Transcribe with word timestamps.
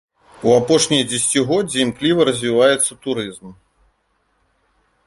У 0.47 0.53
апошнія 0.59 1.03
дзесяцігоддзі 1.11 1.77
імкліва 1.83 2.27
развіваецца 2.31 2.91
турызм. 3.05 3.57